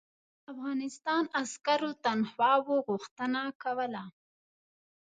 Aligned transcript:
افغانستان 0.51 1.23
عسکرو 1.41 1.91
تنخواوو 2.03 2.75
غوښتنه 2.87 3.41
کوله. 3.63 4.03